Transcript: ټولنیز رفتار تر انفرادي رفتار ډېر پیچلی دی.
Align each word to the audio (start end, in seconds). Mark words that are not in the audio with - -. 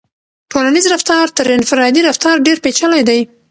ټولنیز 0.51 0.85
رفتار 0.93 1.25
تر 1.37 1.47
انفرادي 1.57 2.01
رفتار 2.09 2.35
ډېر 2.45 2.57
پیچلی 2.65 3.01
دی. 3.09 3.19